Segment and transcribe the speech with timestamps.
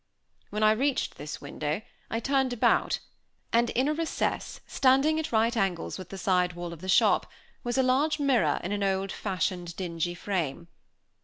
[0.49, 2.97] When I reached this window, I turned about,
[3.53, 7.29] and in a recess, standing at right angles with the side wall of the shop,
[7.63, 10.69] was a large mirror in an old fashioned dingy frame.